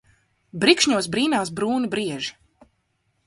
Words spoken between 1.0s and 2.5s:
brīnās brūni brieži.